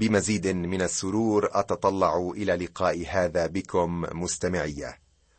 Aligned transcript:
بمزيد 0.00 0.46
من 0.46 0.82
السرور 0.82 1.48
أتطلع 1.52 2.30
إلى 2.36 2.56
لقاء 2.56 3.06
هذا 3.08 3.46
بكم 3.46 4.06
مستمعية. 4.12 4.98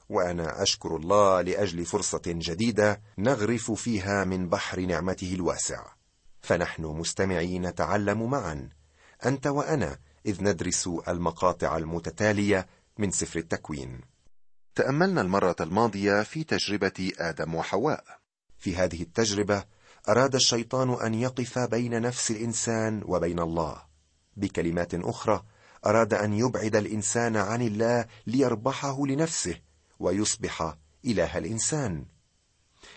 وأنا 0.09 0.63
أشكر 0.63 0.95
الله 0.95 1.41
لأجل 1.41 1.85
فرصة 1.85 2.21
جديدة 2.27 3.01
نغرف 3.17 3.71
فيها 3.71 4.23
من 4.23 4.49
بحر 4.49 4.79
نعمته 4.79 5.33
الواسع. 5.33 5.85
فنحن 6.41 6.85
مستمعين 6.85 7.67
نتعلم 7.67 8.29
معا. 8.29 8.69
أنت 9.25 9.47
وأنا 9.47 9.97
إذ 10.25 10.43
ندرس 10.43 10.89
المقاطع 11.07 11.77
المتتالية 11.77 12.67
من 12.97 13.11
سفر 13.11 13.39
التكوين. 13.39 14.01
تأملنا 14.75 15.21
المرة 15.21 15.55
الماضية 15.59 16.23
في 16.23 16.43
تجربة 16.43 17.11
آدم 17.19 17.55
وحواء. 17.55 18.03
في 18.57 18.75
هذه 18.75 19.01
التجربة 19.01 19.63
أراد 20.09 20.35
الشيطان 20.35 20.93
أن 21.05 21.13
يقف 21.13 21.59
بين 21.59 22.01
نفس 22.01 22.31
الإنسان 22.31 23.01
وبين 23.05 23.39
الله. 23.39 23.90
بكلمات 24.37 24.93
أخرى 24.93 25.43
أراد 25.85 26.13
أن 26.13 26.33
يبعد 26.33 26.75
الإنسان 26.75 27.37
عن 27.37 27.61
الله 27.61 28.05
ليربحه 28.27 29.07
لنفسه 29.07 29.59
ويصبح 29.99 30.75
إله 31.05 31.37
الإنسان. 31.37 32.05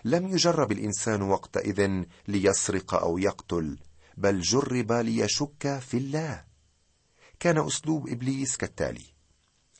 لم 0.05 0.27
يجرب 0.27 0.71
الإنسان 0.71 1.21
وقتئذ 1.21 2.03
ليسرق 2.27 2.93
أو 2.93 3.17
يقتل 3.17 3.77
بل 4.17 4.41
جرب 4.41 4.91
ليشك 4.91 5.79
في 5.79 5.97
الله. 5.97 6.43
كان 7.39 7.57
أسلوب 7.57 8.09
إبليس 8.09 8.57
كالتالي. 8.57 9.15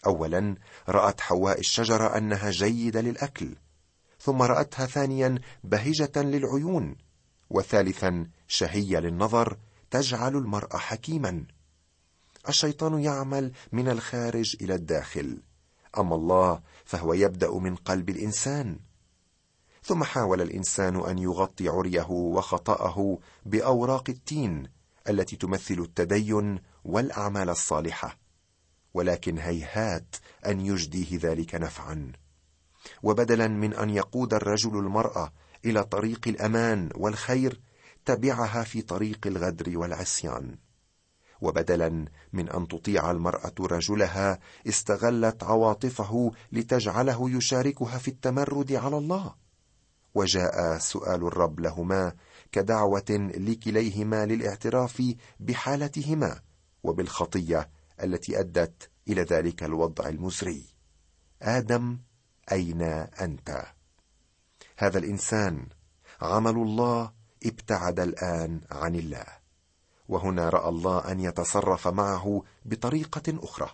اولا 0.05 0.55
رأت 0.89 1.21
حواء 1.21 1.59
الشجره 1.59 2.17
أنها 2.17 2.51
جيدة 2.51 3.01
للأكل 3.01 3.55
ثم 4.19 4.41
رأتها 4.41 4.85
ثانيا 4.85 5.39
بهجة 5.63 6.11
للعيون 6.15 6.95
وثالثا 7.49 8.27
شهية 8.47 8.99
للنظر 8.99 9.57
تجعل 9.95 10.35
المرء 10.35 10.77
حكيما. 10.77 11.43
الشيطان 12.49 12.99
يعمل 12.99 13.51
من 13.71 13.89
الخارج 13.89 14.55
إلى 14.61 14.75
الداخل. 14.75 15.37
أما 15.97 16.15
الله 16.15 16.61
فهو 16.85 17.13
يبدأ 17.13 17.51
من 17.51 17.75
قلب 17.75 18.09
الإنسان. 18.09 18.79
ثم 19.83 20.03
حاول 20.03 20.41
الإنسان 20.41 20.95
أن 20.95 21.19
يغطي 21.19 21.69
عريه 21.69 22.09
وخطأه 22.09 23.19
بأوراق 23.45 24.09
التين 24.09 24.67
التي 25.09 25.35
تمثل 25.35 25.79
التدين 25.79 26.59
والأعمال 26.85 27.49
الصالحة. 27.49 28.17
ولكن 28.93 29.37
هيهات 29.37 30.15
أن 30.45 30.65
يجديه 30.65 31.17
ذلك 31.17 31.55
نفعا. 31.55 32.11
وبدلا 33.03 33.47
من 33.47 33.73
أن 33.73 33.89
يقود 33.89 34.33
الرجل 34.33 34.77
المراه 34.77 35.33
إلى 35.65 35.83
طريق 35.83 36.27
الأمان 36.27 36.89
والخير 36.95 37.61
تبعها 38.05 38.63
في 38.63 38.81
طريق 38.81 39.27
الغدر 39.27 39.77
والعصيان. 39.77 40.57
وبدلا 41.41 42.05
من 42.33 42.49
أن 42.49 42.67
تطيع 42.67 43.11
المرأة 43.11 43.53
رجلها 43.59 44.39
استغلت 44.67 45.43
عواطفه 45.43 46.31
لتجعله 46.51 47.29
يشاركها 47.29 47.97
في 47.97 48.07
التمرد 48.07 48.71
على 48.71 48.97
الله. 48.97 49.35
وجاء 50.15 50.77
سؤال 50.77 51.27
الرب 51.27 51.59
لهما 51.59 52.13
كدعوة 52.51 53.05
لكليهما 53.37 54.25
للاعتراف 54.25 55.13
بحالتهما 55.39 56.41
وبالخطية 56.83 57.69
التي 58.03 58.39
أدت 58.39 58.89
إلى 59.07 59.21
ذلك 59.21 59.63
الوضع 59.63 60.09
المزري. 60.09 60.65
آدم 61.41 61.99
أين 62.51 62.81
أنت؟ 62.81 63.65
هذا 64.77 64.97
الإنسان 64.97 65.67
عمل 66.21 66.55
الله 66.55 67.11
ابتعد 67.45 67.99
الآن 67.99 68.61
عن 68.71 68.95
الله. 68.95 69.25
وهنا 70.09 70.49
رأى 70.49 70.69
الله 70.69 71.11
أن 71.11 71.19
يتصرف 71.19 71.87
معه 71.87 72.43
بطريقة 72.65 73.39
أخرى. 73.43 73.69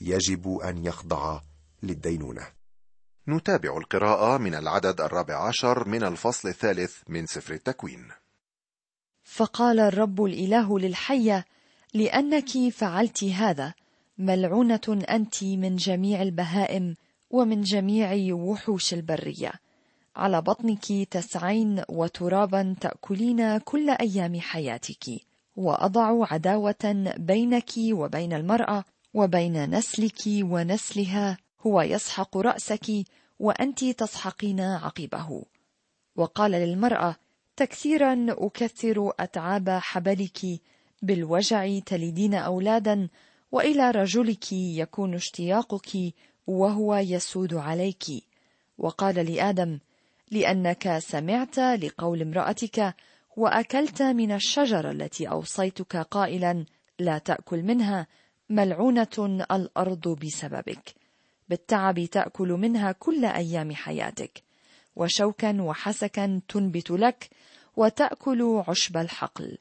يجب 0.00 0.58
أن 0.58 0.84
يخضع 0.84 1.40
للدينونة. 1.82 2.46
نتابع 3.28 3.76
القراءة 3.76 4.38
من 4.38 4.54
العدد 4.54 5.00
الرابع 5.00 5.48
عشر 5.48 5.88
من 5.88 6.04
الفصل 6.04 6.48
الثالث 6.48 6.96
من 7.08 7.26
سفر 7.26 7.54
التكوين. 7.54 8.08
فقال 9.24 9.80
الرب 9.80 10.24
الإله 10.24 10.78
للحية 10.78 11.44
لأنك 11.94 12.68
فعلت 12.72 13.24
هذا 13.24 13.74
ملعونة 14.18 15.04
أنت 15.10 15.44
من 15.44 15.76
جميع 15.76 16.22
البهائم 16.22 16.94
ومن 17.30 17.62
جميع 17.62 18.34
وحوش 18.34 18.94
البرية. 18.94 19.52
على 20.16 20.42
بطنك 20.42 21.08
تسعين 21.10 21.82
وترابا 21.88 22.74
تأكلين 22.80 23.58
كل 23.58 23.90
أيام 23.90 24.40
حياتك. 24.40 25.04
وأضع 25.56 26.26
عداوة 26.32 27.12
بينك 27.18 27.70
وبين 27.92 28.32
المرأة 28.32 28.84
وبين 29.14 29.70
نسلك 29.70 30.20
ونسلها. 30.26 31.38
هو 31.66 31.82
يسحق 31.82 32.36
رأسك 32.36 32.86
وأنت 33.38 33.84
تسحقين 33.84 34.60
عقبه. 34.60 35.42
وقال 36.16 36.50
للمرأة 36.50 37.16
تكثيرا 37.56 38.26
أكثر 38.28 39.12
أتعاب 39.20 39.70
حبلك. 39.70 40.40
بالوجع 41.02 41.78
تلدين 41.78 42.34
أولادا 42.34 43.08
وإلى 43.52 43.90
رجلك 43.90 44.52
يكون 44.52 45.14
اشتياقك 45.14 46.14
وهو 46.46 46.94
يسود 46.94 47.54
عليك. 47.54 48.04
وقال 48.78 49.14
لآدم 49.14 49.78
لأنك 50.30 50.98
سمعت 50.98 51.58
لقول 51.58 52.22
امرأتك 52.22 52.94
وأكلت 53.36 54.02
من 54.02 54.32
الشجرة 54.32 54.90
التي 54.90 55.28
أوصيتك 55.28 55.96
قائلا 55.96 56.64
لا 56.98 57.18
تأكل 57.18 57.62
منها 57.62 58.06
ملعونة 58.50 59.44
الأرض 59.52 60.08
بسببك. 60.08 60.94
بالتعب 61.48 62.04
تأكل 62.04 62.48
منها 62.48 62.92
كل 62.92 63.24
أيام 63.24 63.74
حياتك. 63.74 64.42
وشوكا 64.96 65.62
وحسكا 65.62 66.40
تنبت 66.48 66.90
لك 66.90 67.30
وتأكل 67.76 68.62
عشب 68.68 68.96
الحقل. 68.96 69.58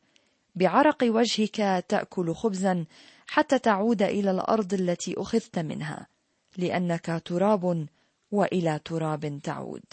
بعرق 0.55 1.03
وجهك 1.03 1.85
تأكل 1.87 2.33
خبزا 2.33 2.85
حتى 3.27 3.59
تعود 3.59 4.01
إلى 4.01 4.31
الأرض 4.31 4.73
التي 4.73 5.15
أخذت 5.17 5.59
منها. 5.59 6.07
لأنك 6.57 7.21
تراب 7.25 7.87
وإلى 8.31 8.79
تراب 8.85 9.39
تعود. 9.43 9.83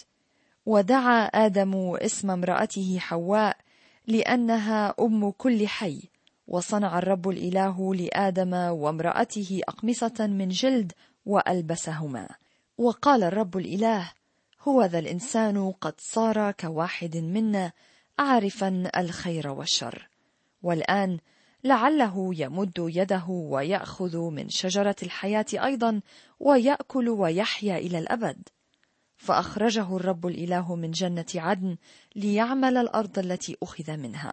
ودعا 0.69 1.25
آدم 1.25 1.97
اسم 1.97 2.31
امرأته 2.31 2.99
حواء 2.99 3.57
لأنها 4.07 4.95
أم 5.01 5.31
كل 5.31 5.69
حي 5.69 6.01
وصنع 6.49 6.99
الرب 6.99 7.29
الإله 7.29 7.95
لآدم 7.95 8.53
وامرأته 8.55 9.61
أقمصة 9.69 10.27
من 10.27 10.49
جلد 10.49 10.93
وألبسهما. 11.27 12.29
وقال 12.79 13.23
الرب 13.23 13.57
الإله 13.57 14.13
هو 14.63 14.85
ذا 14.85 14.99
الإنسان 14.99 15.73
قد 15.81 15.95
صار 15.99 16.53
كواحد 16.53 17.17
منا 17.17 17.73
عارفا 18.19 18.91
الخير 18.97 19.49
والشر. 19.49 20.09
والآن 20.63 21.19
لعله 21.65 22.31
يمد 22.35 22.75
يده 22.79 23.25
ويأخذ 23.29 24.19
من 24.19 24.49
شجرة 24.49 24.97
الحياة 25.03 25.47
أيضا 25.55 26.01
ويأكل 26.41 27.09
ويحيا 27.09 27.79
إلى 27.79 27.99
الأبد. 27.99 28.49
فأخرجه 29.19 29.97
الرب 29.97 30.27
الإله 30.27 30.77
من 30.77 30.91
جنة 30.91 31.27
عدن 31.35 31.77
ليعمل 32.17 32.77
الأرض 32.77 33.19
التي 33.19 33.57
أخذ 33.63 33.97
منها. 33.97 34.33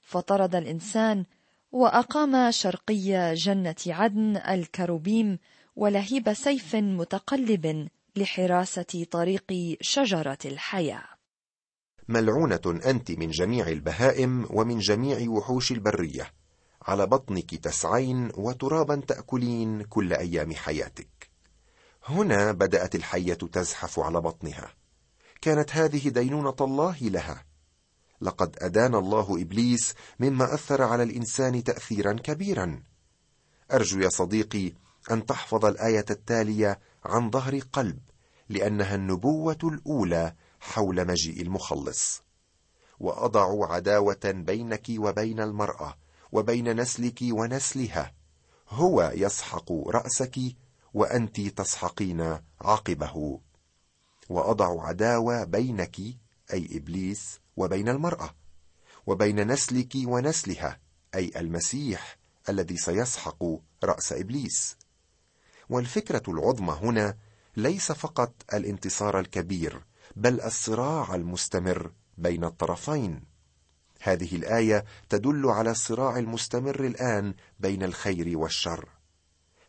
فطرد 0.00 0.54
الإنسان 0.54 1.24
وأقام 1.72 2.50
شرقي 2.50 3.34
جنة 3.34 3.74
عدن 3.86 4.36
الكروبيم 4.36 5.38
ولهيب 5.76 6.32
سيف 6.32 6.76
متقلب 6.76 7.88
لحراسة 8.16 9.06
طريق 9.10 9.76
شجرة 9.80 10.38
الحياة. 10.44 11.04
ملعونة 12.08 12.80
أنت 12.86 13.10
من 13.10 13.30
جميع 13.30 13.68
البهائم 13.68 14.46
ومن 14.50 14.78
جميع 14.78 15.30
وحوش 15.30 15.72
البرية. 15.72 16.32
على 16.82 17.06
بطنك 17.06 17.54
تسعين 17.54 18.30
وترابا 18.34 18.96
تأكلين 18.96 19.82
كل 19.82 20.12
أيام 20.12 20.52
حياتك. 20.54 21.11
هنا 22.04 22.52
بدأت 22.52 22.94
الحية 22.94 23.34
تزحف 23.34 23.98
على 23.98 24.20
بطنها. 24.20 24.74
كانت 25.40 25.76
هذه 25.76 26.08
دينونة 26.08 26.56
الله 26.60 26.96
لها. 27.00 27.44
لقد 28.20 28.56
أدان 28.58 28.94
الله 28.94 29.42
إبليس 29.42 29.94
مما 30.20 30.54
أثر 30.54 30.82
على 30.82 31.02
الإنسان 31.02 31.64
تاثيرا 31.64 32.12
كبيرا. 32.12 32.82
أرجو 33.72 34.00
يا 34.00 34.08
صديقي 34.08 34.72
أن 35.10 35.26
تحفظ 35.26 35.64
الآية 35.64 36.04
التالية 36.10 36.80
عن 37.04 37.30
ظهر 37.30 37.58
قلب 37.58 37.98
لأنها 38.48 38.94
النبوة 38.94 39.58
الأولى 39.64 40.34
حول 40.60 41.06
مجيء 41.06 41.42
المخلص. 41.42 42.22
وأضع 43.00 43.74
عداوة 43.74 44.20
بينك 44.24 44.86
وبين 44.98 45.40
المرأة 45.40 45.94
وبين 46.32 46.80
نسلك 46.80 47.18
ونسلها. 47.22 48.14
هو 48.68 49.12
يسحق 49.14 49.72
رأسك 49.72 50.38
وأنت 50.94 51.40
تسحقين 51.40 52.38
عقبه 52.60 53.40
وأضع 54.28 54.86
عداوة 54.86 55.44
بينك 55.44 55.98
أي 56.52 56.68
إبليس 56.72 57.40
وبين 57.56 57.88
المرأة 57.88 58.34
وبين 59.06 59.52
نسلك 59.52 59.92
ونسلها 60.04 60.80
أي 61.14 61.32
المسيح 61.36 62.18
الذي 62.48 62.76
سيسحق 62.76 63.44
رأس 63.84 64.12
إبليس. 64.12 64.76
والفكرة 65.68 66.22
العظمى 66.28 66.78
هنا 66.82 67.16
ليس 67.56 67.92
فقط 67.92 68.32
الانتصار 68.54 69.20
الكبير 69.20 69.84
بل 70.16 70.40
الصراع 70.40 71.14
المستمر 71.14 71.92
بين 72.18 72.44
الطرفين. 72.44 73.24
هذه 74.00 74.36
الآية 74.36 74.84
تدل 75.08 75.46
على 75.46 75.70
الصراع 75.70 76.18
المستمر 76.18 76.84
الآن 76.84 77.34
بين 77.60 77.82
الخير 77.82 78.38
والشر. 78.38 78.88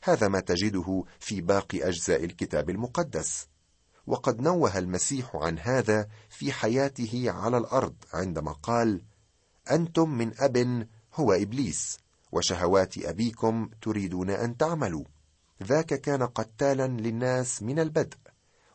هذا 0.05 0.27
ما 0.27 0.39
تجده 0.39 1.03
في 1.19 1.41
باقي 1.41 1.88
أجزاء 1.88 2.23
الكتاب 2.23 2.69
المقدس. 2.69 3.47
وقد 4.07 4.41
نوه 4.41 4.77
المسيح 4.77 5.35
عن 5.35 5.59
هذا 5.59 6.07
في 6.29 6.51
حياته 6.51 7.23
على 7.27 7.57
الأرض 7.57 7.95
عندما 8.13 8.51
قال 8.51 9.01
أنتم 9.71 10.09
من 10.09 10.31
أب 10.39 10.88
هو 11.13 11.33
إبليس 11.33 12.00
وشهوات 12.31 12.97
أبيكم 12.97 13.69
تريدون 13.81 14.29
أن 14.29 14.57
تعملوا. 14.57 15.03
ذاك 15.63 16.01
كان 16.01 16.23
قتالا 16.23 16.88
للناس 16.88 17.63
من 17.63 17.79
البدء 17.79 18.17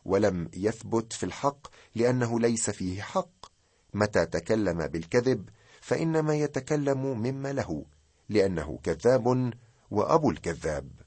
ولم 0.05 0.49
يثبت 0.53 1.13
في 1.13 1.25
الحق 1.25 1.67
لأنه 1.95 2.39
ليس 2.39 2.69
فيه 2.69 3.01
حق. 3.01 3.45
متى 3.93 4.25
تكلم 4.25 4.87
بالكذب 4.87 5.49
فإنما 5.81 6.35
يتكلم 6.35 7.19
مما 7.19 7.53
له 7.53 7.85
لأنه 8.29 8.79
كذاب 8.83 9.53
وأبو 9.91 10.31
الكذاب. 10.31 10.98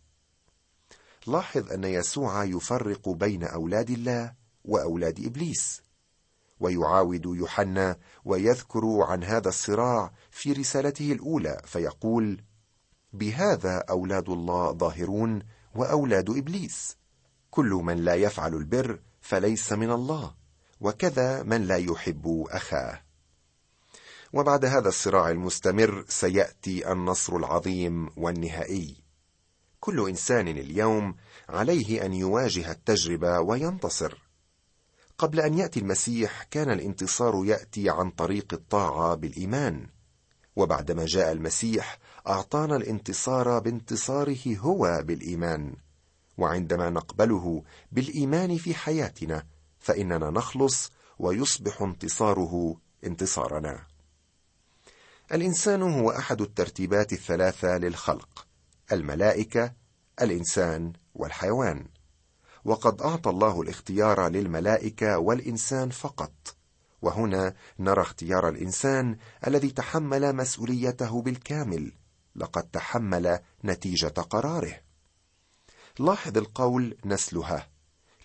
لاحظ 1.26 1.72
أن 1.72 1.84
يسوع 1.84 2.44
يفرق 2.44 3.08
بين 3.08 3.44
أولاد 3.44 3.90
الله 3.90 4.32
وأولاد 4.64 5.26
إبليس 5.26 5.82
ويعاود 6.60 7.26
يوحنا 7.26 7.96
ويذكر 8.24 9.02
عن 9.02 9.24
هذا 9.24 9.48
الصراع 9.48 10.12
في 10.30 10.52
رسالته 10.52 11.12
الأولى 11.12 11.62
فيقول 11.64 12.42
بهذا 13.12 13.84
أولاد 13.90 14.28
الله 14.28 14.72
ظاهرون 14.72 15.42
وأولاد 15.74 16.30
إبليس. 16.30 16.96
كل 17.50 17.70
من 17.70 17.96
لا 17.96 18.14
يفعل 18.14 18.54
البر 18.54 19.00
فليس 19.20 19.72
من 19.72 19.90
الله 19.90 20.34
وكذا 20.80 21.42
من 21.42 21.62
لا 21.62 21.76
يحب 21.76 22.46
أخاه. 22.50 23.02
وبعد 24.32 24.64
هذا 24.64 24.88
الصراع 24.88 25.30
المستمر 25.30 26.04
سيأتي 26.08 26.92
النصر 26.92 27.36
العظيم 27.36 28.10
والنهائي. 28.16 29.01
كل 29.84 30.08
إنسان 30.08 30.48
اليوم 30.48 31.14
عليه 31.48 32.06
أن 32.06 32.12
يواجه 32.12 32.70
التجربة 32.70 33.40
وينتصر. 33.40 34.22
قبل 35.18 35.40
أن 35.40 35.58
يأتي 35.58 35.80
المسيح 35.80 36.42
كان 36.42 36.70
الانتصار 36.70 37.44
يأتي 37.44 37.90
عن 37.90 38.10
طريق 38.10 38.54
الطاعة 38.54 39.14
بالإيمان. 39.14 39.86
وبعدما 40.56 41.04
جاء 41.06 41.32
المسيح 41.32 41.98
أعطانا 42.26 42.76
الانتصار 42.76 43.58
بانتصاره 43.58 44.56
هو 44.56 45.02
بالإيمان. 45.04 45.76
وعندما 46.38 46.90
نقبله 46.90 47.62
بالإيمان 47.92 48.56
في 48.56 48.74
حياتنا 48.74 49.46
فإننا 49.78 50.30
نخلص 50.30 50.92
ويصبح 51.18 51.82
انتصاره 51.82 52.76
انتصارنا. 53.06 53.86
الإنسان 55.32 55.82
هو 55.82 56.10
أحد 56.10 56.40
الترتيبات 56.40 57.12
الثلاثة 57.12 57.78
للخلق. 57.78 58.51
الملائكة 58.92 59.72
الإنسان 60.22 60.92
والحيوان. 61.14 61.86
وقد 62.64 63.02
أعطى 63.02 63.30
الله 63.30 63.62
الاختيار 63.62 64.28
للملائكة 64.28 65.18
والإنسان 65.18 65.90
فقط. 65.90 66.56
وهنا 67.02 67.54
نرى 67.78 68.02
اختيار 68.02 68.48
الإنسان 68.48 69.16
الذي 69.46 69.70
تحمل 69.70 70.36
مسؤوليته 70.36 71.22
بالكامل. 71.22 71.92
لقد 72.36 72.62
تحمل 72.62 73.38
نتيجة 73.64 74.08
قراره. 74.08 74.80
لاحظ 75.98 76.38
القول 76.38 76.96
نسلها. 77.04 77.68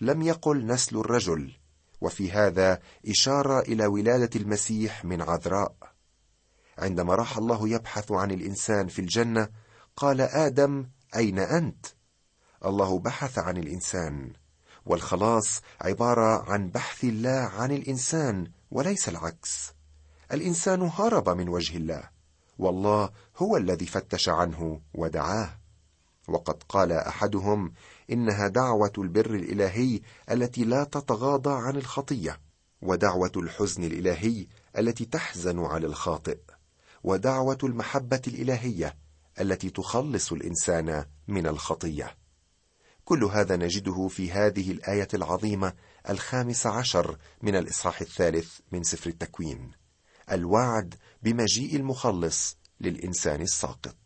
لم 0.00 0.22
يقل 0.22 0.66
نسل 0.66 0.96
الرجل. 0.96 1.52
وفي 2.00 2.32
هذا 2.32 2.80
إشارة 3.08 3.60
إلى 3.60 3.86
ولادة 3.86 4.40
المسيح 4.40 5.04
من 5.04 5.22
عذراء. 5.22 5.74
عندما 6.78 7.14
راح 7.14 7.38
الله 7.38 7.68
يبحث 7.68 8.12
عن 8.12 8.30
الإنسان 8.30 8.88
في 8.88 8.98
الجنة 8.98 9.48
قال 9.98 10.20
آدم 10.20 10.86
أين 11.16 11.38
أنت؟ 11.38 11.86
الله 12.64 12.98
بحث 12.98 13.38
عن 13.38 13.56
الإنسان 13.56 14.32
والخلاص 14.86 15.60
عبارة 15.80 16.50
عن 16.50 16.70
بحث 16.70 17.04
الله 17.04 17.30
عن 17.30 17.72
الإنسان 17.72 18.50
وليس 18.70 19.08
العكس. 19.08 19.72
الإنسان 20.32 20.82
هرب 20.82 21.28
من 21.28 21.48
وجه 21.48 21.76
الله 21.76 22.10
والله 22.58 23.10
هو 23.36 23.56
الذي 23.56 23.86
فتش 23.86 24.28
عنه 24.28 24.80
ودعاه. 24.94 25.58
وقد 26.28 26.62
قال 26.68 26.92
أحدهم 26.92 27.72
إنها 28.10 28.48
دعوة 28.48 28.92
البر 28.98 29.34
الإلهي 29.34 30.00
التي 30.30 30.64
لا 30.64 30.84
تتغاضى 30.84 31.66
عن 31.66 31.76
الخطية 31.76 32.40
ودعوة 32.82 33.32
الحزن 33.36 33.84
الإلهي 33.84 34.46
التي 34.78 35.04
تحزن 35.04 35.64
على 35.64 35.86
الخاطئ 35.86 36.38
ودعوة 37.04 37.58
المحبة 37.62 38.22
الإلهية 38.26 39.07
التي 39.40 39.70
تخلص 39.70 40.32
الإنسان 40.32 41.04
من 41.28 41.46
الخطية. 41.46 42.16
كل 43.04 43.24
هذا 43.24 43.56
نجده 43.56 44.08
في 44.08 44.32
هذه 44.32 44.70
الآية 44.70 45.08
العظيمة 45.14 45.72
الخامس 46.08 46.66
عشر 46.66 47.18
من 47.42 47.56
الإصحاح 47.56 48.00
الثالث 48.00 48.58
من 48.72 48.82
سفر 48.82 49.10
التكوين. 49.10 49.70
الوعد 50.32 50.94
بمجيء 51.22 51.76
المخلص 51.76 52.56
للإنسان 52.80 53.40
الساقط. 53.40 53.96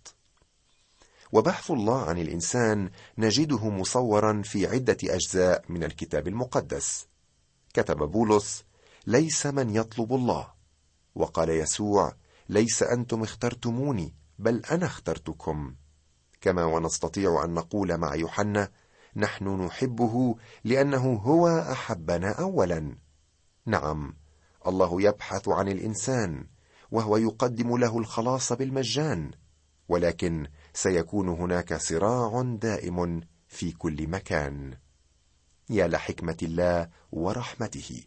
وبحث 1.33 1.71
الله 1.71 2.03
عن 2.03 2.19
الإنسان 2.19 2.91
نجده 3.19 3.71
مصورا 3.71 4.43
في 4.45 4.67
عدة 4.67 4.97
أجزاء 5.05 5.65
من 5.69 5.85
الكتاب 5.85 6.29
المقدس. 6.29 7.07
كتب 7.75 7.97
بولس 7.97 8.65
ليس 9.07 9.47
من 9.47 9.77
يطلب 9.77 10.13
الله. 10.13 10.53
وقال 11.15 11.51
يسوع 11.51 12.15
ليس 12.49 12.83
أنتم 12.83 13.23
اخترتموني 13.23 14.15
بل 14.43 14.63
أنا 14.71 14.87
اخترتكم. 14.87 15.75
كما 16.41 16.65
ونستطيع 16.65 17.45
أن 17.45 17.55
نقول 17.55 17.99
مع 17.99 18.15
يوحنا 18.15 18.69
نحن 19.17 19.65
نحبه 19.65 20.37
لأنه 20.65 21.15
هو 21.15 21.49
أحبنا 21.49 22.33
اولا. 22.33 22.97
نعم 23.67 24.17
الله 24.67 25.03
يبحث 25.03 25.49
عن 25.49 25.69
الإنسان 25.69 26.47
وهو 26.91 27.17
يقدم 27.17 27.77
له 27.77 27.99
الخلاص 27.99 28.53
بالمجان 28.53 29.31
ولكن 29.89 30.47
سيكون 30.75 31.29
هناك 31.29 31.75
صراع 31.75 32.43
دائم 32.43 33.21
في 33.49 33.73
كل 33.73 34.09
مكان. 34.09 34.75
يا 35.71 35.89
لحكمة 35.89 36.37
الله 36.43 36.89
ورحمته. 37.13 38.03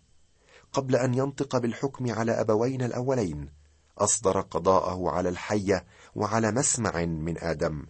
قبل 0.74 0.96
أن 0.96 1.14
ينطق 1.14 1.58
بالحكم 1.58 2.12
على 2.12 2.32
أبوينا 2.32 2.86
الأولين 2.86 3.65
أصدر 3.98 4.42
قضاءه 4.42 5.10
على 5.10 5.30
الحية 5.30 5.86
وعلى 6.16 6.52
مسمع 6.52 7.06
من 7.06 7.38
آدم 7.38 7.86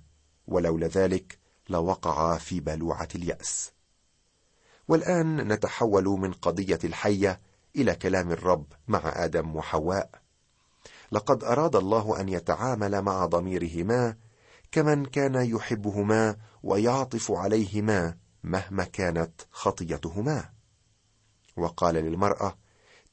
ولولا 0.48 0.88
ذلك 0.88 1.40
لوقع 1.70 2.38
في 2.38 2.60
بلوعة 2.60 3.08
اليأس. 3.16 3.72
والآن 4.88 5.48
نتحول 5.48 6.04
من 6.04 6.34
قضية 6.34 6.80
الحية 6.84 7.42
إلى 7.76 7.96
كلام 7.96 8.32
الرب 8.32 8.66
مع 8.88 9.02
آدم 9.06 9.56
وحواء. 9.56 10.10
لقد 11.12 11.44
أراد 11.44 11.76
الله 11.76 12.20
أن 12.20 12.30
يتعامل 12.30 13.02
مع 13.02 13.26
ضميرهما 13.26 14.18
كمن 14.72 15.06
كان 15.06 15.36
يحبهما 15.36 16.38
ويعطف 16.64 17.32
عليهما 17.32 18.18
مهما 18.44 18.84
كانت 18.84 19.42
خطيتهما. 19.52 20.50
وقال 21.58 21.96
للمرأة 21.96 22.58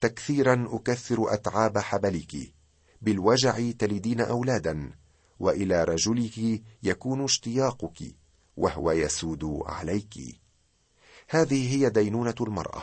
تكثيرا 0.01 0.69
أكثر 0.73 1.35
أتعاب 1.35 1.79
حبلك 1.79 2.55
بالوجع 3.03 3.71
تلدين 3.79 4.21
أولادا 4.21 4.93
وإلى 5.41 5.85
رجلك 5.85 6.63
يكون 6.83 7.25
اشتياقك 7.25 8.15
وهو 8.57 8.91
يسود 8.91 9.45
عليك. 9.67 10.15
هذه 11.29 11.77
هي 11.77 11.91
دينونة 11.91 12.35
المرأة. 12.41 12.83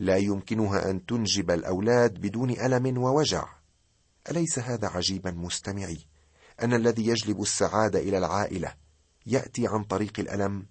لا 0.00 0.16
يمكنها 0.16 0.90
أن 0.90 1.06
تنجب 1.06 1.50
الأولاد 1.50 2.20
بدون 2.20 2.50
ألم 2.50 2.98
ووجع. 2.98 3.48
أليس 4.30 4.58
هذا 4.58 4.88
عجيبا 4.88 5.30
مستمعي؟ 5.30 5.98
أن 6.62 6.74
الذي 6.74 7.06
يجلب 7.06 7.42
السعادة 7.42 7.98
إلى 7.98 8.18
العائلة 8.18 8.74
يأتي 9.26 9.66
عن 9.66 9.84
طريق 9.84 10.20
الألم؟ 10.20 10.66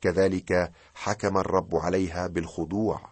كذلك 0.00 0.72
حكم 0.94 1.38
الرب 1.38 1.76
عليها 1.76 2.26
بالخضوع 2.26 3.10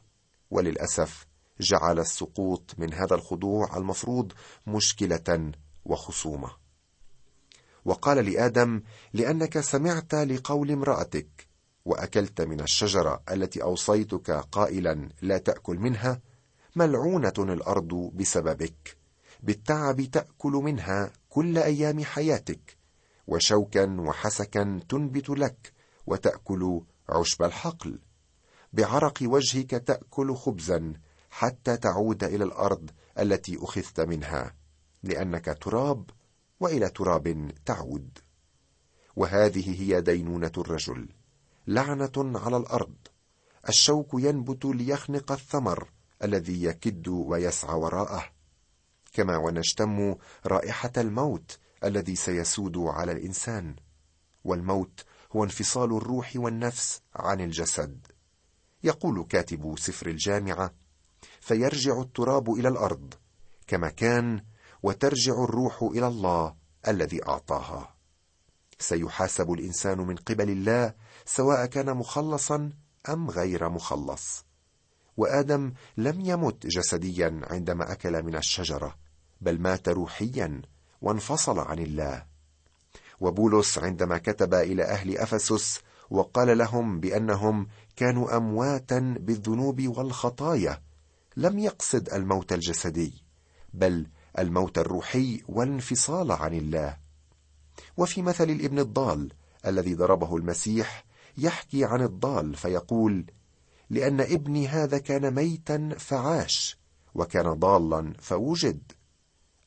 وللأسف 0.51 1.27
جعل 1.61 1.99
السقوط 1.99 2.75
من 2.79 2.95
هذا 2.95 3.15
الخضوع 3.15 3.77
المفروض 3.77 4.33
مشكلة 4.67 5.53
وخصومة. 5.85 6.51
وقال 7.85 8.33
لآدم 8.33 8.83
لأنك 9.13 9.61
سمعت 9.61 10.15
لقول 10.15 10.71
امرأتك 10.71 11.49
وأكلت 11.85 12.41
من 12.41 12.61
الشجرة 12.61 13.23
التي 13.31 13.63
أوصيتك 13.63 14.31
قائلا 14.31 15.09
لا 15.23 15.39
تأكل 15.39 15.77
منها 15.77 16.21
ملعونة 16.77 17.33
الأرض 17.39 17.95
بسببك 18.15 18.97
بالتعب 19.43 20.03
تأكل 20.03 20.53
منها 20.53 21.13
كل 21.29 21.59
أيام 21.59 22.05
حياتك 22.05 22.77
وشوكا 23.27 23.97
وحسكا 24.01 24.81
تنبت 24.89 25.31
لك 25.31 25.73
وتأكل 26.07 26.81
عشب 27.09 27.43
الحقل 27.43 27.99
بعرق 28.73 29.19
وجهك 29.23 29.71
تأكل 29.71 30.35
خبزا 30.35 30.93
حتى 31.33 31.77
تعود 31.77 32.25
إلى 32.25 32.45
الأرض 32.45 32.91
التي 33.19 33.59
أخذت 33.63 34.01
منها 34.01 34.55
لأنك 35.03 35.59
تراب 35.61 36.11
وإلى 36.61 36.89
تراب 36.89 37.53
تعود. 37.65 38.19
وهذه 39.17 39.83
هي 39.83 40.01
دينونة 40.01 40.53
الرجل 40.59 41.09
لعنة 41.67 42.13
على 42.17 42.57
الأرض. 42.57 42.95
الشوك 43.69 44.09
ينبت 44.15 44.65
ليخنق 44.65 45.33
الثمر 45.33 45.91
الذي 46.25 46.65
يكد 46.65 47.09
ويسعى 47.09 47.75
وراءه. 47.75 48.25
كما 49.13 49.37
ونشتم 49.37 50.15
رائحة 50.47 50.93
الموت 50.97 51.59
الذي 51.85 52.17
سيسود 52.17 52.79
على 52.79 53.13
الإنسان. 53.13 53.77
والموت 54.45 55.05
هو 55.37 55.45
انفصال 55.45 55.97
الروح 55.97 56.33
والنفس 56.37 57.01
عن 57.17 57.41
الجسد. 57.41 58.07
يقول 58.85 59.25
كاتب 59.25 59.75
سفر 59.79 60.07
الجامعة 60.07 60.82
فيرجع 61.41 62.01
التراب 62.01 62.53
إلى 62.53 62.69
الأرض 62.69 63.15
كما 63.67 63.89
كان 63.89 64.43
وترجع 64.83 65.45
الروح 65.45 65.83
إلى 65.83 66.07
الله 66.07 66.55
الذي 66.89 67.29
أعطاها. 67.29 67.95
سيحاسب 68.79 69.53
الإنسان 69.53 69.99
من 69.99 70.17
قبل 70.17 70.51
الله 70.51 70.95
سواء 71.25 71.67
كان 71.67 71.97
مخلصا 71.97 72.71
أم 73.09 73.31
غير 73.31 73.69
مخلص. 73.69 74.45
وآدم 75.17 75.73
لم 75.97 76.21
يمت 76.21 76.67
جسديا 76.67 77.41
عندما 77.51 77.93
أكل 77.93 78.23
من 78.23 78.37
الشجرة 78.37 78.97
بل 79.41 79.61
مات 79.61 79.89
روحيا 79.89 80.63
وانفصل 81.03 81.59
عن 81.59 81.79
الله. 81.79 82.27
وبولس 83.21 83.79
عندما 83.79 84.19
كتب 84.19 84.55
إلى 84.55 84.85
أهل 84.85 85.19
أفسس 85.19 85.81
وقال 86.11 86.59
لهم 86.59 87.01
بأنهم 87.01 87.67
كانوا 87.97 88.37
امواتا 88.37 89.15
بالذنوب 89.21 89.89
والخطايا 89.99 90.83
لم 91.37 91.59
يقصد 91.59 92.09
الموت 92.09 92.53
الجسدي 92.53 93.25
بل 93.75 94.07
الموت 94.39 94.79
الروحي 94.79 95.43
والانفصال 95.49 96.33
عن 96.33 96.55
الله. 96.55 96.99
وفي 97.97 98.23
مثل 98.23 98.51
الابن 98.51 98.79
الضال 98.79 99.33
الذي 99.67 99.95
ضربه 99.95 100.37
المسيح 100.37 101.05
يحكي 101.39 101.85
عن 101.85 102.03
الضال 102.03 102.55
فيقول 102.55 103.27
لأن 103.91 104.21
ابني 104.21 104.69
هذا 104.69 104.99
كان 104.99 105.35
ميتا 105.35 105.95
فعاش 105.99 106.79
وكان 107.15 107.53
ضالا 107.53 108.13
فوجد. 108.19 108.93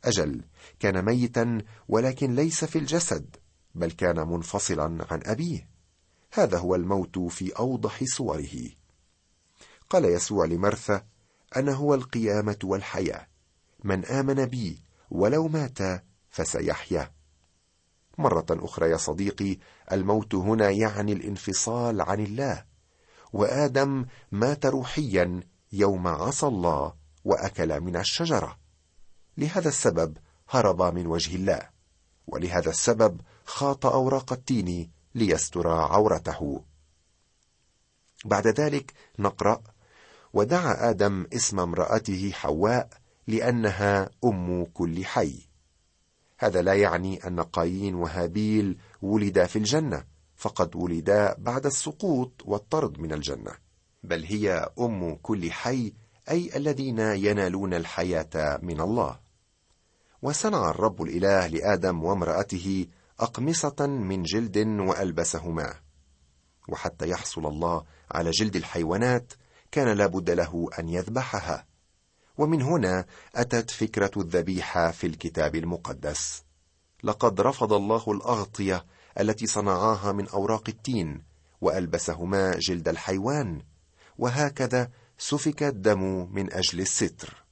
أجل 0.04 0.42
كان 0.80 1.06
ميتا 1.06 1.62
ولكن 1.88 2.36
ليس 2.36 2.66
في 2.66 2.80
الجسد 2.80 3.36
بل 3.76 3.92
كان 3.92 4.28
منفصلا 4.28 5.06
عن 5.12 5.22
أبيه. 5.26 5.70
هذا 6.32 6.58
هو 6.58 6.76
الموت 6.76 7.20
في 7.20 7.52
أوضح 7.52 8.04
صوره. 8.04 8.70
قال 9.90 10.06
يسوع 10.06 10.46
لمرثى 10.46 11.02
أنا 11.56 11.74
هو 11.74 11.94
القيامة 11.94 12.58
والحياة. 12.64 13.28
من 13.84 14.06
آمن 14.06 14.46
بي 14.46 14.82
ولو 15.12 15.48
مات 15.48 15.78
فسيحيا. 16.30 17.12
مرة 18.18 18.46
أخرى 18.50 18.90
يا 18.90 18.98
صديقي 18.98 19.58
الموت 19.92 20.36
هنا 20.36 20.70
يعني 20.70 21.14
الانفصال 21.14 22.02
عن 22.02 22.20
الله. 22.20 22.66
وآدم 23.34 24.06
مات 24.32 24.66
روحيا 24.66 25.40
يوم 25.72 26.08
عصى 26.08 26.48
الله 26.48 26.94
وأكل 27.26 27.82
من 27.82 27.96
الشجرة. 27.96 28.58
لهذا 29.38 29.68
السبب 29.68 30.18
هرب 30.50 30.82
من 30.82 31.08
وجه 31.08 31.36
الله. 31.36 31.70
ولهذا 32.28 32.70
السبب 32.70 33.22
خاط 33.46 33.86
أوراق 33.86 34.34
التين 34.34 34.92
ليستر 35.16 35.68
عورته. 35.68 36.64
بعد 38.26 38.48
ذلك 38.48 38.94
نقرأ 39.20 39.64
ودعا 40.36 40.90
آدم 40.90 41.28
اسم 41.34 41.60
امرأته 41.60 42.32
حواء 42.34 42.90
لأنها 43.28 44.10
أم 44.26 44.66
كل 44.66 45.06
حي. 45.06 45.48
هذا 46.40 46.62
لا 46.62 46.74
يعني 46.74 47.28
أن 47.28 47.40
قايين 47.40 47.96
وهابيل 47.96 48.78
ولدا 49.02 49.46
في 49.46 49.56
الجنة 49.60 50.04
فقد 50.36 50.76
ولدا 50.76 51.36
بعد 51.38 51.66
السقوط 51.66 52.32
والطرد 52.46 53.00
من 53.00 53.14
الجنة. 53.14 53.52
بل 54.04 54.24
هي 54.24 54.70
أم 54.80 55.16
كل 55.16 55.52
حي 55.52 55.94
أي 56.32 56.52
الذين 56.56 57.00
ينالون 57.00 57.74
الحياة 57.74 58.60
من 58.64 58.82
الله. 58.82 59.20
وصنع 60.22 60.70
الرب 60.70 61.02
الإله 61.02 61.48
لآدم 61.48 62.04
وامرأته 62.04 62.88
أقمصة 63.20 63.88
من 63.88 64.24
جلد 64.24 64.58
وألبسهما. 64.58 65.74
وحتى 66.70 67.10
يحصل 67.10 67.46
الله 67.46 67.84
على 68.12 68.32
جلد 68.32 68.56
الحيوانات 68.56 69.34
كان 69.76 69.98
لابد 69.98 70.30
له 70.30 70.70
أن 70.80 70.90
يذبحها. 70.90 71.66
ومن 72.38 72.62
هنا 72.62 73.06
أتت 73.36 73.72
فكرة 73.72 74.12
الذبيحة 74.18 74.92
في 74.92 75.08
الكتاب 75.08 75.56
المقدس. 75.56 76.44
لقد 77.04 77.42
رفض 77.42 77.74
الله 77.74 78.04
الأغطية 78.08 78.86
التي 79.20 79.48
صنعاها 79.48 80.12
من 80.12 80.28
أوراق 80.28 80.64
التين 80.70 81.24
وألبسهما 81.62 82.58
جلد 82.60 82.88
الحيوان 82.88 83.62
وهكذا 84.18 84.90
سفك 85.18 85.64
الدم 85.64 86.34
من 86.34 86.54
أجل 86.54 86.80
الستر. 86.80 87.46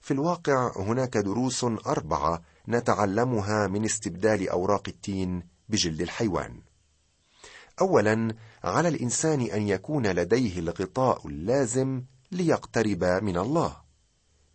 في 0.00 0.10
الواقع 0.10 0.72
هناك 0.76 1.16
دروس 1.16 1.64
أربعة 1.64 2.42
نتعلمها 2.68 3.66
من 3.66 3.84
استبدال 3.84 4.48
أوراق 4.48 4.88
التين 4.88 5.42
بجلد 5.68 6.00
الحيوان. 6.00 6.62
اولا 7.80 8.34
على 8.64 8.88
الإنسان 8.88 9.40
أن 9.40 9.68
يكون 9.68 10.06
لديه 10.06 10.58
الغطاء 10.58 11.26
اللازم 11.26 12.02
ليقترب 12.32 13.04
من 13.04 13.36
الله. 13.36 13.76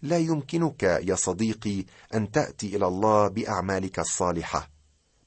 لا 0.01 0.17
يمكنك 0.17 0.83
يا 0.83 1.15
صديقي 1.15 1.85
أن 2.13 2.31
تأتي 2.31 2.75
إلى 2.75 2.87
الله 2.87 3.27
بأعمالك 3.27 3.99
الصالحة 3.99 4.71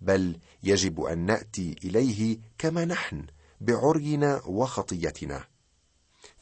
بل 0.00 0.38
يجب 0.62 1.00
أن 1.00 1.18
نأتي 1.18 1.76
إليه 1.84 2.38
كما 2.58 2.84
نحن 2.84 3.26
بعرينا 3.60 4.42
وخطيتنا. 4.46 5.44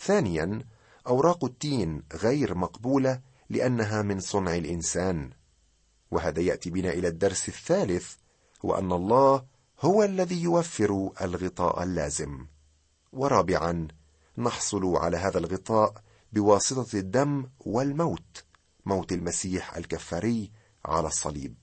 ثانيا 0.01 0.61
أوراق 1.07 1.45
التين 1.45 2.03
غير 2.15 2.55
مقبولة 2.55 3.21
لأنها 3.51 4.03
من 4.03 4.21
صنع 4.21 4.55
الإنسان. 4.55 5.31
وهذا 6.11 6.41
يأتي 6.41 6.71
بنا 6.71 6.91
إلى 6.91 7.09
الدرس 7.09 7.49
الثالث 7.49 8.15
وأن 8.63 8.93
الله 8.93 9.45
هو 9.81 10.03
الذي 10.03 10.43
يوفر 10.43 11.11
الغطاء 11.21 11.83
اللازم. 11.83 12.47
ورابعا 13.13 13.89
نحصل 14.39 14.97
على 14.97 15.17
هذا 15.17 15.39
الغطاء 15.39 15.95
بواسطة 16.33 16.99
الدم 16.99 17.47
والموت 17.61 18.45
موت 18.87 19.13
المسيح 19.13 19.77
الكفاري 19.77 20.53
على 20.85 21.07
الصليب. 21.07 21.55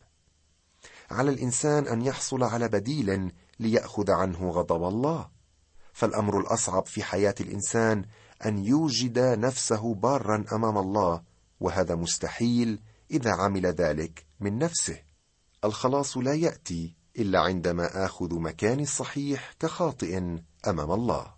على 1.12 1.32
الإنسان 1.32 1.88
أن 1.88 2.02
يحصل 2.02 2.44
على 2.44 2.68
بديل 2.68 3.32
ليأخذ 3.60 4.12
عنه 4.12 4.50
غضب 4.50 4.84
الله. 4.88 5.30
فالأمر 5.94 6.40
الأصعب 6.40 6.86
في 6.86 7.04
حياة 7.04 7.36
الإنسان 7.40 8.06
أن 8.46 8.66
يوجد 8.66 9.20
نفسه 9.20 9.94
بارا 9.94 10.46
أمام 10.54 10.78
الله 10.78 11.22
وهذا 11.60 11.96
مستحيل 11.96 12.82
إذا 13.12 13.32
عمل 13.32 13.66
ذلك 13.66 14.26
من 14.40 14.58
نفسه. 14.58 15.00
الخلاص 15.64 16.18
لا 16.18 16.34
يأتي 16.34 17.03
إلا 17.20 17.40
عندما 17.40 18.06
آخذ 18.06 18.40
مكاني 18.40 18.84
الصحيح 18.84 19.54
كخاطئ 19.60 20.18
أمام 20.68 20.92
الله. 20.92 21.34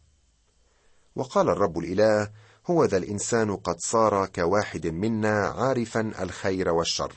وقال 1.15 1.49
الرب 1.49 1.79
الإله 1.79 2.31
هو 2.67 2.85
ذا 2.85 2.97
الإنسان 2.97 3.55
قد 3.55 3.79
صار 3.79 4.25
كواحد 4.25 4.87
منا 4.87 5.47
عارفا 5.47 6.01
الخير 6.19 6.69
والشر. 6.69 7.13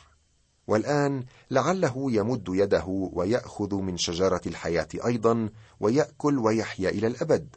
والآن 0.67 1.25
لعله 1.50 2.12
يمد 2.12 2.45
يده 2.49 2.85
ويأخذ 3.12 3.75
من 3.75 3.97
شجرة 3.97 4.41
الحياة 4.47 4.88
أيضا 5.07 5.50
ويأكل 5.81 6.38
ويحيا 6.38 6.91
إلى 6.91 7.07
الأبد. 7.07 7.57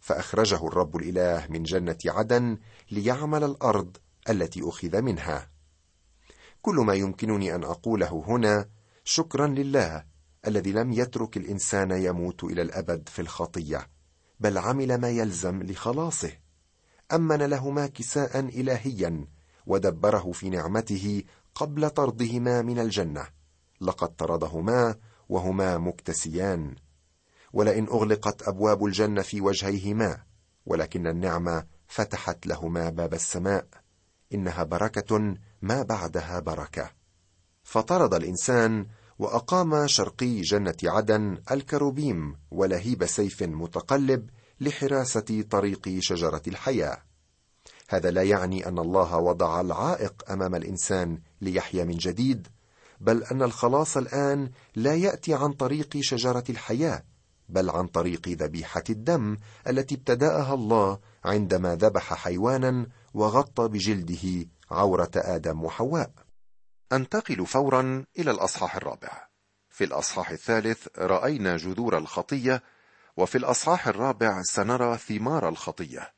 فأخرجه 0.00 0.66
الرب 0.66 0.96
الإله 0.96 1.46
من 1.50 1.62
جنة 1.62 1.98
عدن 2.06 2.58
ليعمل 2.90 3.44
الأرض 3.44 3.96
التي 4.30 4.68
أخذ 4.68 5.02
منها. 5.02 5.50
كل 6.62 6.74
ما 6.74 6.94
يمكنني 6.94 7.54
أن 7.54 7.64
أقوله 7.64 8.24
هنا 8.26 8.68
شكرا 9.04 9.46
لله 9.46 10.15
الذي 10.46 10.72
لم 10.72 10.92
يترك 10.92 11.36
الإنسان 11.36 11.90
يموت 11.90 12.44
إلى 12.44 12.62
الأبد 12.62 13.08
في 13.08 13.22
الخطية 13.22 13.88
بل 14.40 14.58
عمل 14.58 15.00
ما 15.00 15.10
يلزم 15.10 15.62
لخلاصه. 15.62 16.32
أمن 17.12 17.42
لهما 17.42 17.86
كساء 17.86 18.38
الهيا 18.40 19.26
ودبره 19.66 20.32
في 20.32 20.50
نعمته 20.50 21.22
قبل 21.54 21.90
طردهما 21.90 22.62
من 22.62 22.78
الجنة. 22.78 23.26
لقد 23.80 24.08
طردهما 24.16 24.94
وهما 25.28 25.78
مكتسيان. 25.78 26.74
ولئن 27.52 27.84
أغلقت 27.84 28.48
أبواب 28.48 28.84
الجنة 28.84 29.22
في 29.22 29.40
وجهيهما 29.40 30.22
ولكن 30.66 31.06
النعمة 31.06 31.66
فتحت 31.86 32.46
لهما 32.46 32.90
باب 32.90 33.14
السماء. 33.14 33.66
إنها 34.34 34.62
بركة 34.62 35.34
ما 35.62 35.82
بعدها 35.82 36.40
بركة. 36.40 36.90
فطرد 37.62 38.14
الإنسان 38.14 38.86
وأقام 39.18 39.86
شرقي 39.86 40.40
جنة 40.40 40.76
عدن 40.84 41.38
الكروبيم 41.50 42.36
ولهيب 42.50 43.06
سيف 43.06 43.42
متقلب 43.42 44.30
لحراسة 44.60 45.44
طريق 45.50 45.96
شجرة 46.00 46.42
الحياة. 46.46 46.98
هذا 47.88 48.10
لا 48.10 48.22
يعني 48.22 48.68
أن 48.68 48.78
الله 48.78 49.16
وضع 49.16 49.60
العائق 49.60 50.30
أمام 50.30 50.54
الإنسان 50.54 51.20
ليحيا 51.40 51.84
من 51.84 51.96
جديد 51.96 52.48
بل 53.00 53.24
أن 53.24 53.42
الخلاص 53.42 53.96
الآن 53.96 54.50
لا 54.76 54.94
يأتي 54.94 55.34
عن 55.34 55.52
طريق 55.52 55.96
شجرة 56.00 56.44
الحياة 56.48 57.04
بل 57.48 57.70
عن 57.70 57.86
طريق 57.86 58.28
ذبيحة 58.28 58.84
الدم 58.90 59.38
التي 59.68 59.94
ابتدأها 59.94 60.54
الله 60.54 60.98
عندما 61.24 61.76
ذبح 61.76 62.14
حيوانا 62.14 62.86
وغطى 63.14 63.68
بجلده 63.68 64.48
عورة 64.70 65.10
آدم 65.16 65.64
وحواء. 65.64 66.25
أنتقل 66.92 67.46
فورا 67.46 68.04
إلى 68.18 68.30
الأصحاح 68.30 68.76
الرابع. 68.76 69.26
في 69.70 69.84
الأصحاح 69.84 70.30
الثالث 70.30 70.88
رأينا 70.98 71.56
جذور 71.56 71.98
الخطية 71.98 72.62
وفي 73.16 73.38
الأصحاح 73.38 73.88
الرابع 73.88 74.42
سنرى 74.42 74.98
ثمار 74.98 75.48
الخطية. 75.48 76.14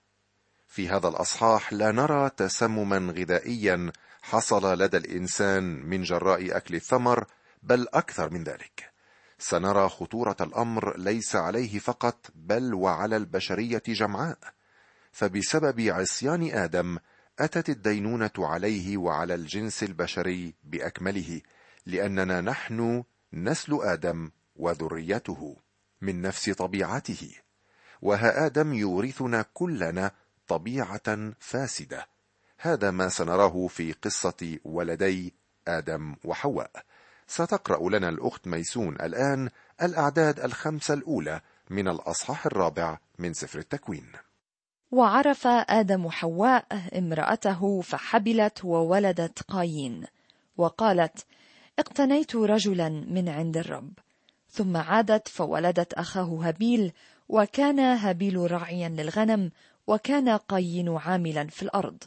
في 0.67 0.89
هذا 0.89 1.09
الأصحاح 1.09 1.73
لا 1.73 1.93
نرى 1.93 2.31
تسمما 2.31 3.13
غذائيا 3.13 3.93
حصل 4.23 4.79
لدى 4.79 4.97
الإنسان 4.97 5.63
من 5.65 6.03
جراء 6.03 6.57
أكل 6.57 6.75
الثمر 6.75 7.25
بل 7.63 7.87
أكثر 7.95 8.31
من 8.31 8.45
ذلك. 8.45 8.93
سنرى 9.39 9.89
خطورة 9.89 10.37
الأمر 10.41 10.97
ليس 10.97 11.37
عليه 11.37 11.79
فقط 11.79 12.27
بل 12.35 12.75
وعلى 12.75 13.17
البشرية 13.17 13.83
جمعاء. 13.89 14.39
فبسبب 15.13 15.81
عصيان 15.81 16.51
آدم 16.51 16.99
أتت 17.39 17.69
الدينونة 17.69 18.31
عليه 18.39 18.97
وعلى 18.97 19.35
الجنس 19.35 19.83
البشري 19.83 20.55
بأكمله 20.65 21.41
لأننا 21.87 22.41
نحن 22.41 23.05
نسل 23.33 23.79
آدم 23.83 24.31
وذريته 24.57 25.57
من 26.01 26.23
نفس 26.23 26.51
طبيعته 26.51 27.35
وها 28.03 28.47
آدم 28.47 28.75
يورثنا 28.75 29.45
كلنا 29.55 30.11
طبيعة 30.49 31.33
فاسدة. 31.41 32.09
هذا 32.59 32.91
ما 32.91 33.09
سنراه 33.09 33.67
في 33.67 33.93
قصة 33.93 34.59
ولدي 34.65 35.35
آدم 35.69 36.17
وحواء. 36.25 36.71
ستقرأ 37.27 37.89
لنا 37.91 38.09
الأخت 38.09 38.47
ميسون 38.47 38.95
الآن 38.95 39.51
الأعداد 39.83 40.41
الخمسة 40.41 40.95
الأولى 40.95 41.41
من 41.71 41.89
الأصحاح 41.89 42.47
الرابع 42.47 42.99
من 43.19 43.33
سفر 43.33 43.59
التكوين. 43.59 44.13
وعرف 44.91 45.47
آدم 45.47 46.09
حواء 46.09 46.67
امرأته 46.99 47.81
فحبلت 47.81 48.65
وولدت 48.65 49.43
قايين 49.43 50.05
وقالت 50.57 51.27
اقتنيت 51.79 52.37
رجلا 52.37 52.89
من 52.89 53.29
عند 53.29 53.57
الرب. 53.57 53.93
ثم 54.51 54.77
عادت 54.77 55.29
فولدت 55.29 55.93
أخاه 55.93 56.39
هابيل 56.43 56.93
وكان 57.29 57.79
هابيل 57.79 58.51
راعيا 58.53 58.89
للغنم 58.89 59.51
وكان 59.87 60.29
قايين 60.29 60.97
عاملا 60.97 61.47
في 61.47 61.63
الأرض. 61.63 62.03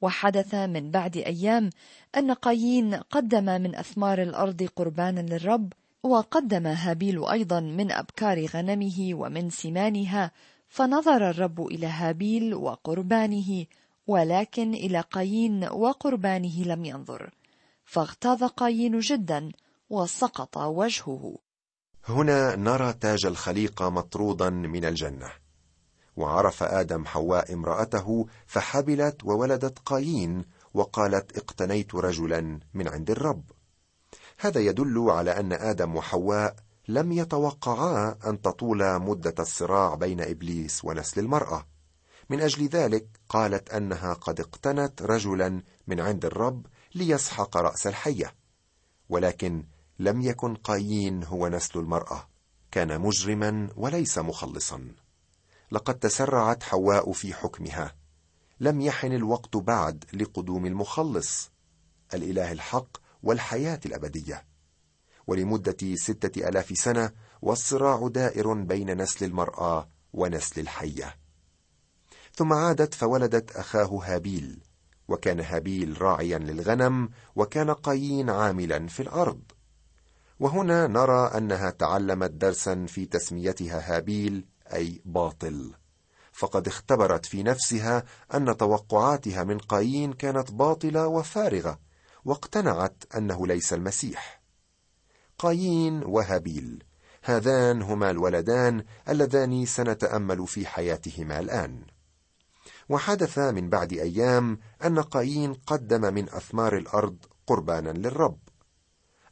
وحدث 0.00 0.54
من 0.54 0.90
بعد 0.90 1.16
أيام 1.16 1.70
أن 2.16 2.32
قايين 2.32 2.94
قدم 2.94 3.44
من 3.44 3.74
أثمار 3.74 4.22
الأرض 4.22 4.68
قربانا 4.76 5.20
للرب 5.20 5.72
وقدم 6.02 6.66
هابيل 6.66 7.24
أيضا 7.24 7.60
من 7.60 7.92
أبكار 7.92 8.46
غنمه 8.46 9.10
ومن 9.12 9.50
سمانها 9.50 10.30
فنظر 10.68 11.30
الرب 11.30 11.66
إلى 11.66 11.86
هابيل 11.86 12.54
وقربانه 12.54 13.66
ولكن 14.06 14.74
إلى 14.74 15.00
قايين 15.00 15.64
وقربانه 15.64 16.62
لم 16.62 16.84
ينظر. 16.84 17.30
فاغتاظ 17.84 18.44
قايين 18.44 18.98
جدا 18.98 19.52
وسقط 19.90 20.56
وجهه. 20.56 21.36
هنا 22.08 22.56
نرى 22.56 22.92
تاج 22.92 23.26
الخليقة 23.26 23.90
مطرودا 23.90 24.50
من 24.50 24.84
الجنة. 24.84 25.30
وعرف 26.16 26.62
آدم 26.62 27.04
حواء 27.04 27.52
امرأته 27.52 28.26
فحبلت 28.46 29.24
وولدت 29.24 29.78
قايين 29.78 30.44
وقالت 30.74 31.36
اقتنيت 31.36 31.94
رجلا 31.94 32.60
من 32.74 32.88
عند 32.88 33.10
الرب. 33.10 33.44
هذا 34.38 34.60
يدل 34.60 35.10
على 35.10 35.30
أن 35.30 35.52
آدم 35.52 35.96
وحواء 35.96 36.56
لم 36.88 37.12
يتوقعا 37.12 38.18
أن 38.26 38.42
تطول 38.42 38.98
مدة 38.98 39.34
الصراع 39.38 39.94
بين 39.94 40.20
إبليس 40.20 40.84
ونسل 40.84 41.20
المرأة. 41.20 41.66
من 42.30 42.40
أجل 42.40 42.66
ذلك 42.66 43.20
قالت 43.28 43.70
أنها 43.70 44.12
قد 44.12 44.40
اقتنت 44.40 45.02
رجلا 45.02 45.62
من 45.86 46.00
عند 46.00 46.24
الرب 46.24 46.66
ليسحق 46.94 47.56
رأس 47.56 47.86
الحية 47.86 48.34
ولكن 49.08 49.64
لم 49.98 50.22
يكن 50.22 50.54
قايين 50.54 51.24
هو 51.24 51.48
نسل 51.48 51.78
المرأة. 51.78 52.28
كان 52.70 53.00
مجرما 53.00 53.68
وليس 53.76 54.18
مخلصا. 54.18 54.88
لقد 55.70 55.98
تسرعت 55.98 56.62
حواء 56.62 57.12
في 57.12 57.34
حكمها. 57.34 57.94
لم 58.60 58.80
يحن 58.80 59.12
الوقت 59.12 59.56
بعد 59.56 60.04
لقدوم 60.12 60.66
المخلص 60.66 61.50
الإله 62.14 62.52
الحق 62.52 62.96
والحياة 63.22 63.80
الأبدية. 63.86 64.47
ولمدة 65.28 65.94
ستة 65.94 66.48
آلاف 66.48 66.72
سنة 66.78 67.10
والصراع 67.42 68.08
دائر 68.08 68.52
بين 68.52 69.02
نسل 69.02 69.24
المرأة 69.24 69.88
ونسل 70.12 70.60
الحية. 70.60 71.16
ثم 72.34 72.52
عادت 72.52 72.94
فولدت 72.94 73.56
أخاه 73.56 74.00
هابيل 74.04 74.58
وكان 75.08 75.40
هابيل 75.40 76.02
راعيا 76.02 76.38
للغنم 76.38 77.10
وكان 77.36 77.70
قايين 77.70 78.30
عاملا 78.30 78.86
في 78.86 79.02
الأرض 79.02 79.42
وهنا 80.40 80.86
نرى 80.86 81.30
أنها 81.36 81.70
تعلمت 81.70 82.30
درسا 82.30 82.86
في 82.88 83.06
تسميتها 83.06 83.96
هابيل 83.96 84.44
أي 84.72 85.02
باطل. 85.04 85.74
فقد 86.32 86.66
اختبرت 86.66 87.26
في 87.26 87.42
نفسها 87.42 88.04
أن 88.34 88.56
توقعاتها 88.56 89.44
من 89.44 89.58
قايين 89.58 90.12
كانت 90.12 90.52
باطلة 90.52 91.06
وفارغة 91.06 91.78
واقتنعت 92.24 93.04
أنه 93.16 93.46
ليس 93.46 93.72
المسيح. 93.72 94.37
قايين 95.38 96.02
وهابيل. 96.04 96.84
هذان 97.22 97.82
هما 97.82 98.10
الولدان 98.10 98.84
اللذان 99.08 99.66
سنتأمل 99.66 100.46
في 100.46 100.66
حياتهما 100.66 101.38
الآن. 101.38 101.82
وحدث 102.88 103.38
من 103.38 103.68
بعد 103.68 103.92
أيام 103.92 104.58
أن 104.84 104.98
قايين 104.98 105.54
قدم 105.54 106.14
من 106.14 106.28
أثمار 106.28 106.76
الأرض 106.76 107.16
قربانا 107.46 107.90
للرب. 107.90 108.38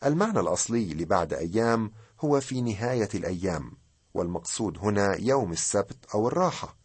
المعنى 0.05 0.41
الأصلي 0.41 0.95
لبعد 0.95 1.33
أيام 1.33 1.93
هو 2.21 2.41
في 2.41 2.61
نهاية 2.61 3.09
الأيام 3.15 3.73
والمقصود 4.15 4.79
هنا 4.79 5.17
يوم 5.21 5.53
السبت 5.53 6.07
أو 6.15 6.29
الراحة. 6.29 6.77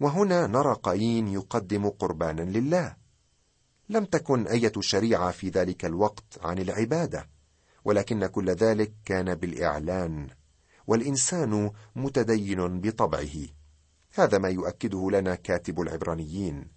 وهنا 0.00 0.46
نرى 0.46 0.76
قايين 0.82 1.28
يقدم 1.28 1.88
قربانا 1.88 2.42
لله. 2.42 2.96
لم 3.88 4.04
تكن 4.04 4.46
أية 4.46 4.72
شريعة 4.80 5.30
في 5.30 5.48
ذلك 5.48 5.84
الوقت 5.84 6.38
عن 6.42 6.58
العبادة. 6.58 7.29
ولكن 7.84 8.26
كل 8.26 8.50
ذلك 8.50 8.92
كان 9.04 9.34
بالإعلان 9.34 10.28
والإنسان 10.86 11.70
متدين 11.96 12.80
بطبعه. 12.80 13.34
هذا 14.14 14.38
ما 14.38 14.48
يؤكده 14.48 15.10
لنا 15.10 15.34
كاتب 15.34 15.80
العبرانيين. 15.80 16.68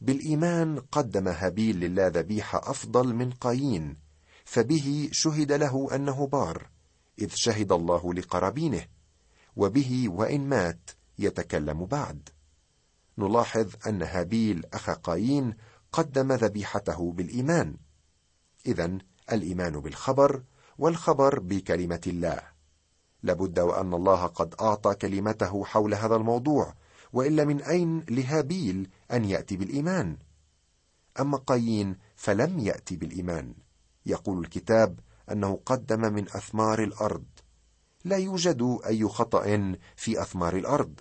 بالإيمان 0.00 0.78
قدم 0.78 1.28
هابيل 1.28 1.80
لله 1.80 2.06
ذبيحه 2.06 2.70
أفضل 2.70 3.14
من 3.14 3.30
قايين 3.30 3.96
فبه 4.44 5.08
شهد 5.12 5.52
له 5.52 5.88
أنه 5.94 6.26
بار 6.26 6.70
إذ 7.18 7.30
شهد 7.34 7.72
الله 7.72 8.14
لقرابينه 8.14 8.86
وبه 9.56 10.08
وإن 10.08 10.48
مات 10.48 10.90
يتكلم 11.18 11.86
بعد. 11.86 12.28
نلاحظ 13.18 13.74
أن 13.86 14.02
هابيل 14.02 14.64
اخا 14.72 14.92
قايين 14.92 15.54
قدم 15.92 16.32
ذبيحته 16.32 17.12
بالإيمان. 17.12 17.76
اذا 18.66 18.98
الإيمان 19.32 19.80
بالخبر 19.80 20.42
والخبر 20.78 21.38
بكلمة 21.38 22.00
الله. 22.06 22.40
لابد 23.22 23.58
وأن 23.58 23.94
الله 23.94 24.26
قد 24.26 24.54
أعطى 24.60 24.94
كلمته 24.94 25.64
حول 25.64 25.94
هذا 25.94 26.16
الموضوع 26.16 26.74
وإلا 27.12 27.44
من 27.44 27.62
أين 27.62 28.04
لهابيل 28.10 28.90
أن 29.12 29.24
يأتي 29.24 29.56
بالإيمان؟ 29.56 30.16
أما 31.20 31.36
قايين 31.36 31.96
فلم 32.16 32.58
يأتي 32.58 32.96
بالإيمان. 32.96 33.54
يقول 34.06 34.38
الكتاب 34.38 35.00
أنه 35.32 35.60
قدم 35.66 36.00
من 36.00 36.22
أثمار 36.22 36.82
الأرض. 36.82 37.24
لا 38.04 38.16
يوجد 38.16 38.78
أي 38.86 39.08
خطأ 39.08 39.76
في 39.96 40.22
أثمار 40.22 40.56
الأرض. 40.56 41.00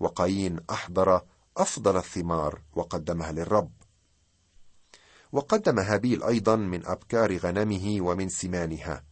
وقايين 0.00 0.60
أحضر 0.70 1.22
أفضل 1.56 1.96
الثمار 1.96 2.62
وقدمها 2.72 3.32
للرب. 3.32 3.70
وقدم 5.32 5.78
هابيل 5.78 6.22
أيضا 6.22 6.56
من 6.56 6.86
أبكار 6.86 7.36
غنمه 7.36 7.96
ومن 8.00 8.28
سمانها. 8.28 9.04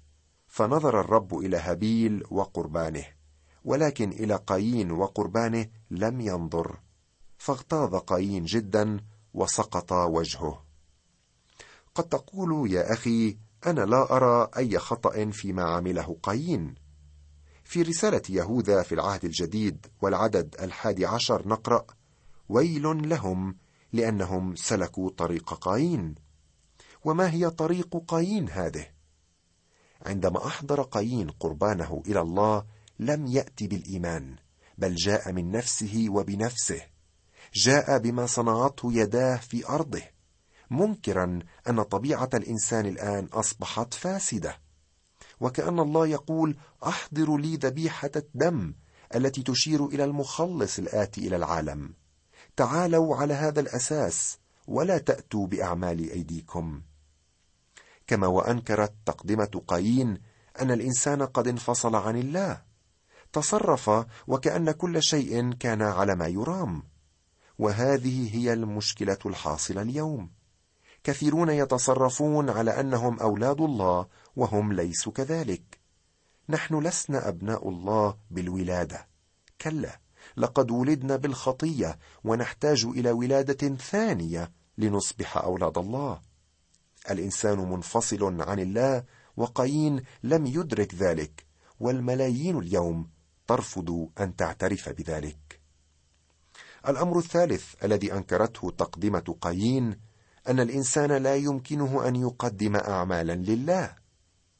فنظر 0.46 1.00
الرب 1.00 1.38
إلى 1.38 1.56
هابيل 1.56 2.24
وقربانه 2.30 3.04
ولكن 3.64 4.10
إلى 4.10 4.34
قايين 4.34 4.90
وقربانه 4.90 5.66
لم 5.90 6.20
ينظر. 6.20 6.80
فاغتاظ 7.38 7.94
قايين 7.94 8.44
جدا 8.44 9.00
وسقط 9.34 9.92
وجهه. 9.92 10.64
قد 11.94 12.04
تقول 12.04 12.72
يا 12.72 12.92
أخي 12.92 13.38
أنا 13.66 13.80
لا 13.80 14.16
أرى 14.16 14.48
أي 14.56 14.78
خطأ 14.78 15.30
فيما 15.30 15.62
عمله 15.62 16.16
قايين. 16.22 16.74
في 17.64 17.82
رسالة 17.82 18.22
يهوذا 18.28 18.82
في 18.82 18.94
العهد 18.94 19.24
الجديد 19.24 19.86
والعدد 20.02 20.56
الحادي 20.60 21.06
عشر 21.06 21.48
نقرأ 21.48 21.86
ويل 22.48 23.08
لهم 23.08 23.56
لأنهم 23.92 24.56
سلكوا 24.56 25.10
طريق 25.10 25.54
قايين. 25.54 26.14
وما 27.04 27.30
هي 27.30 27.50
طريق 27.50 28.04
قايين 28.08 28.50
هذه؟ 28.50 28.86
عندما 30.06 30.46
أحضر 30.46 30.82
قايين 30.82 31.30
قربانه 31.30 32.02
إلى 32.06 32.20
الله 32.20 32.64
لم 32.98 33.26
يأتي 33.26 33.66
بالإيمان 33.66 34.36
بل 34.78 34.94
جاء 34.94 35.32
من 35.32 35.50
نفسه 35.50 36.06
وبنفسه. 36.08 36.80
جاء 37.54 37.98
بما 37.98 38.26
صنعته 38.26 38.92
يداه 38.92 39.36
في 39.36 39.68
أرضه. 39.68 40.02
منكرا 40.70 41.38
أن 41.68 41.82
طبيعة 41.82 42.30
الإنسان 42.34 42.86
الآن 42.86 43.24
أصبحت 43.24 43.94
فاسدة. 43.94 44.60
وكأن 45.40 45.78
الله 45.78 46.06
يقول 46.06 46.56
احضروا 46.86 47.38
لي 47.38 47.56
ذبيحة 47.56 48.10
الدم 48.16 48.74
التي 49.14 49.42
تشير 49.42 49.86
إلى 49.86 50.04
المخلص 50.04 50.78
الآتي 50.78 51.26
إلى 51.26 51.36
العالم. 51.36 51.94
تعالوا 52.58 53.16
على 53.16 53.34
هذا 53.34 53.60
الأساس 53.60 54.38
ولا 54.66 54.98
تأتوا 54.98 55.46
بأعمال 55.46 56.10
أيديكم. 56.10 56.82
كما 58.06 58.26
وأنكرت 58.26 58.94
تقدمة 59.06 59.62
قايين 59.66 60.18
أن 60.60 60.70
الإنسان 60.70 61.22
قد 61.22 61.48
انفصل 61.48 61.96
عن 61.96 62.16
الله. 62.16 62.62
تصرف 63.32 64.06
وكأن 64.26 64.70
كل 64.70 65.02
شيء 65.02 65.52
كان 65.52 65.82
على 65.82 66.14
ما 66.14 66.26
يرام. 66.26 66.82
وهذه 67.58 68.36
هي 68.36 68.52
المشكلة 68.52 69.18
الحاصلة 69.26 69.82
اليوم. 69.82 70.30
كثيرون 71.04 71.50
يتصرفون 71.50 72.50
على 72.50 72.80
أنهم 72.80 73.20
أولاد 73.20 73.60
الله 73.60 74.06
وهم 74.36 74.72
ليسوا 74.72 75.12
كذلك. 75.12 75.78
نحن 76.48 76.78
لسنا 76.78 77.28
أبناء 77.28 77.68
الله 77.68 78.16
بالولادة. 78.30 79.08
كلا. 79.60 80.07
لقد 80.38 80.70
ولدنا 80.70 81.16
بالخطية 81.16 81.98
ونحتاج 82.24 82.84
إلى 82.84 83.10
ولادة 83.10 83.76
ثانية 83.76 84.52
لنصبح 84.78 85.36
أولاد 85.36 85.78
الله. 85.78 86.20
الإنسان 87.10 87.58
منفصل 87.58 88.42
عن 88.42 88.58
الله 88.58 89.04
وقايين 89.36 90.02
لم 90.22 90.46
يدرك 90.46 90.94
ذلك 90.94 91.46
والملايين 91.80 92.58
اليوم 92.58 93.10
ترفض 93.46 94.08
أن 94.20 94.36
تعترف 94.36 94.88
بذلك. 94.88 95.60
الأمر 96.88 97.18
الثالث 97.18 97.84
الذي 97.84 98.12
أنكرته 98.12 98.70
تقدمة 98.70 99.36
قايين 99.40 100.00
أن 100.48 100.60
الإنسان 100.60 101.12
لا 101.12 101.36
يمكنه 101.36 102.08
أن 102.08 102.16
يقدم 102.16 102.76
اعمالا 102.76 103.34
لله. 103.34 103.94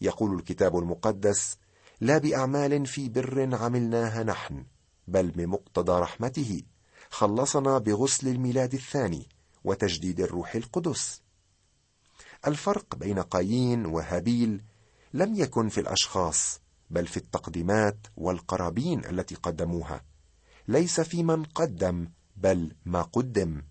يقول 0.01 0.35
الكتاب 0.35 0.79
المقدس 0.79 1.59
لا 2.01 2.19
بأعمال 2.19 2.87
في 2.87 3.09
بر 3.09 3.55
عملناها 3.55 4.23
نحن 4.23 4.65
بل 5.09 5.31
بمقتضى 5.31 5.93
رحمته 5.93 6.63
خلصنا 7.11 7.79
بغسل 7.79 8.29
الميلاد 8.29 8.75
الثاني 8.75 9.29
وتجديد 9.65 10.21
الروح 10.21 10.55
القدس. 10.55 11.23
الفرق 12.47 12.97
بين 12.97 13.19
قايين 13.19 13.87
وهابيل 13.87 14.65
لم 15.15 15.35
يكن 15.35 15.69
في 15.69 15.81
الأشخاص 15.81 16.61
بل 16.91 17.07
في 17.07 17.17
التقديمات 17.17 17.97
والقرابين 18.17 19.05
التي 19.05 19.35
قدموها. 19.35 20.05
ليس 20.69 21.01
في 21.01 21.23
من 21.23 21.45
قدم 21.45 22.11
بل 22.37 22.77
ما 22.85 23.03
قدم. 23.03 23.63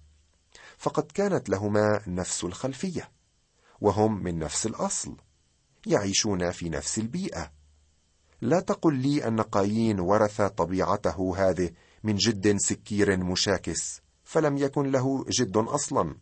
فقد 0.77 1.03
كانت 1.03 1.49
لهما 1.49 2.01
نفس 2.07 2.43
الخلفية 2.43 3.11
وهم 3.81 4.23
من 4.23 4.39
نفس 4.39 4.65
الأصل 4.65 5.17
يعيشون 5.85 6.51
في 6.51 6.69
نفس 6.69 6.97
البيئة. 6.97 7.56
لا 8.41 8.59
تقل 8.59 8.95
لي 8.95 9.27
أن 9.27 9.41
قايين 9.41 9.99
ورث 9.99 10.41
طبيعته 10.41 11.35
هذه 11.37 11.71
من 12.03 12.15
جد 12.15 12.57
سكير 12.57 13.17
مشاكس 13.17 14.01
فلم 14.23 14.57
يكن 14.57 14.91
له 14.91 15.25
جد 15.29 15.57
أصلا. 15.57 16.15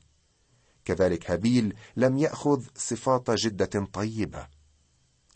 كذلك 0.85 1.31
هابيل 1.31 1.75
لم 1.95 2.17
يأخذ 2.17 2.63
صفات 2.75 3.31
جدة 3.31 3.85
طيبة. 3.93 4.47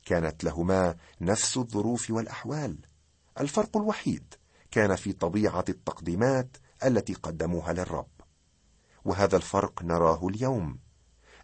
كانت 0.06 0.44
لهما 0.44 0.96
نفس 1.22 1.58
الظروف 1.58 2.12
والأحوال. 2.12 2.78
الفرق 3.40 3.78
الوحيد 3.78 4.34
كان 4.72 4.96
في 4.96 5.14
طبيعة 5.14 5.66
التقديمات 5.70 6.58
التي 6.86 7.14
قدموها 7.14 7.74
للرب. 7.74 8.10
وهذا 9.06 9.38
الفرق 9.38 9.84
نراه 9.84 10.28
اليوم. 10.28 10.80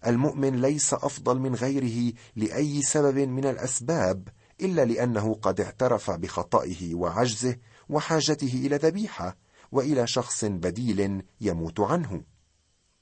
المؤمن 0.08 0.62
ليس 0.62 0.94
أفضل 0.94 1.40
من 1.40 1.56
غيره 1.56 2.14
لأي 2.36 2.82
سبب 2.82 3.18
من 3.18 3.46
الأسباب 3.46 4.30
إلا 4.62 4.86
لأنه 4.86 5.34
قد 5.34 5.62
اعترف 5.62 6.12
بخطئه 6.12 6.96
وعجزه 6.96 7.58
وحاجته 7.90 8.62
إلى 8.66 8.76
ذبيحة 8.76 9.38
وإلى 9.72 10.08
شخص 10.08 10.46
بديل 10.46 11.24
يموت 11.42 11.80
عنه. 11.80 12.24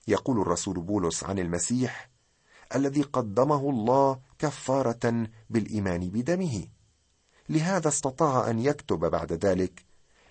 يقول 0.07 0.41
الرسول 0.41 0.81
بولس 0.81 1.23
عن 1.23 1.39
المسيح 1.39 2.09
الذي 2.75 3.01
قدمه 3.01 3.69
الله 3.69 4.19
كفارة 4.39 5.27
بالإيمان 5.49 6.09
بدمه. 6.09 6.67
لهذا 7.49 7.87
استطاع 7.87 8.49
أن 8.49 8.59
يكتب 8.59 8.99
بعد 8.99 9.33
ذلك 9.33 9.85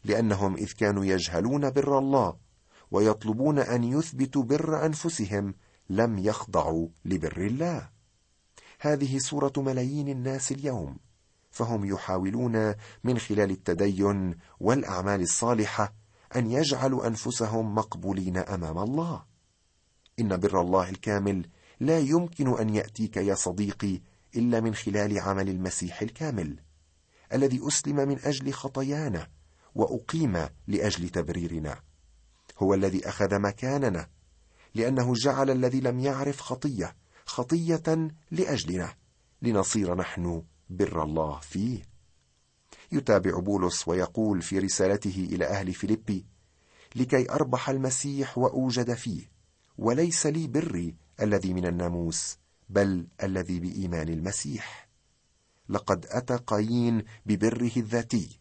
لأنهم 0.05 0.57
إذ 0.57 0.73
كانوا 0.73 1.05
يجهلون 1.05 1.71
بر 1.71 1.99
الله 1.99 2.37
ويطلبون 2.91 3.59
أن 3.59 3.85
يثبتوا 3.85 4.43
بر 4.43 4.87
أنفسهم 4.87 5.55
لم 5.91 6.19
يخضعوا 6.19 6.89
لبر 7.05 7.47
الله. 7.47 7.91
هذه 8.81 9.19
صوره 9.19 9.53
ملايين 9.57 10.09
الناس 10.09 10.53
اليوم. 10.53 10.99
فهم 11.53 11.85
يحاولون 11.85 12.75
من 13.05 13.19
خلال 13.19 13.51
التدين 13.51 14.37
والأعمال 14.61 15.21
الصالحة 15.21 15.95
أن 16.37 16.51
يجعلوا 16.51 17.07
أنفسهم 17.07 17.75
مقبولين 17.75 18.37
أمام 18.37 18.79
الله. 18.79 19.25
إن 20.21 20.37
بر 20.37 20.61
الله 20.61 20.89
الكامل 20.89 21.49
لا 21.81 21.99
يمكن 21.99 22.59
أن 22.59 22.75
يأتيك 22.75 23.17
يا 23.17 23.35
صديقي 23.35 24.01
إلا 24.37 24.61
من 24.61 24.75
خلال 24.75 25.19
عمل 25.21 25.49
المسيح 25.49 26.03
الكامل 26.03 26.61
الذي 27.33 27.61
أسلم 27.69 27.97
من 27.97 28.19
أجل 28.25 28.53
خطايانا 28.53 29.29
وأقيم 29.75 30.49
لأجل 30.67 31.09
تبريرنا. 31.09 31.81
هو 32.59 32.75
الذي 32.75 33.09
أخذ 33.09 33.39
مكاننا 33.39 34.09
لأنه 34.75 35.13
جعل 35.15 35.51
الذي 35.51 35.81
لم 35.81 36.01
يعرف 36.01 36.41
خطية 36.41 36.97
خطية 37.25 38.09
لأجلنا. 38.31 38.95
لنصير 39.43 39.95
نحن 39.95 40.43
بر 40.77 41.03
الله 41.03 41.41
فيه. 41.41 41.83
يتابع 42.93 43.39
بولس 43.39 43.89
ويقول 43.89 44.43
في 44.43 44.59
رسالته 44.59 45.29
إلى 45.33 45.47
أهل 45.47 45.75
فيليبي 45.75 46.27
لكي 46.97 47.31
أربح 47.31 47.69
المسيح 47.71 48.39
وأوجد 48.39 48.95
فيه 48.95 49.31
وليس 49.79 50.27
لي 50.27 50.47
بري 50.47 50.95
الذي 51.21 51.55
من 51.55 51.67
الناموس 51.67 52.39
بل 52.69 53.07
الذي 53.23 53.61
بإيمان 53.61 54.09
المسيح. 54.09 54.89
لقد 55.69 56.07
أتى 56.07 56.37
قايين 56.37 57.05
ببره 57.27 57.73
الذاتي 57.77 58.39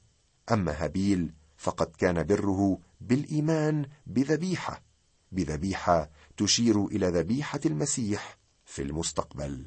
أما 0.51 0.83
هابيل 0.83 1.33
فقد 1.57 1.87
كان 1.97 2.23
بره 2.23 2.79
بالإيمان 3.01 3.85
بذبيحة 4.07 4.83
بذبيحة 5.31 6.09
تشير 6.37 6.85
إلى 6.85 7.07
ذبيحة 7.07 7.59
المسيح 7.65 8.37
في 8.65 8.81
المستقبل. 8.81 9.65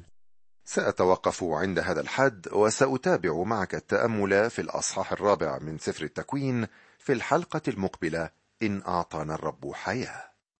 سأتوقف 0.65 1.43
عند 1.43 1.79
هذا 1.79 2.01
الحد 2.01 2.47
وسأتابع 2.51 3.43
معك 3.43 3.75
التأمل 3.75 4.49
في 4.49 4.61
الأصحاح 4.61 5.11
الرابع 5.11 5.59
من 5.59 5.77
سفر 5.77 6.03
التكوين 6.03 6.67
في 6.99 7.13
الحلقة 7.13 7.61
المقبلة 7.67 8.29
إن 8.63 8.81
أعطانا 8.87 9.35
الرب 9.35 9.73
حياة. 9.73 10.34